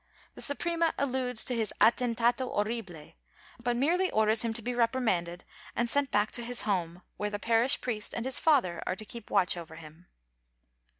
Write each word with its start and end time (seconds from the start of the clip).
The 0.33 0.41
Suprema 0.41 0.95
alludes 0.97 1.43
to 1.43 1.53
his 1.55 1.71
atentato 1.79 2.51
horrible, 2.51 3.13
but 3.61 3.75
merely 3.75 4.09
orders 4.09 4.41
him 4.41 4.51
to 4.53 4.61
be 4.63 4.73
reprimanded 4.73 5.43
and 5.75 5.87
sent 5.87 6.09
back 6.09 6.31
to 6.31 6.43
his 6.43 6.61
home, 6.61 7.03
where 7.17 7.29
the 7.29 7.37
parish 7.37 7.79
priest 7.81 8.15
and 8.15 8.25
his 8.25 8.39
father 8.39 8.81
are 8.87 8.95
to 8.95 9.05
keep 9.05 9.29
watch 9.29 9.55
over 9.55 9.75
him. 9.75 10.07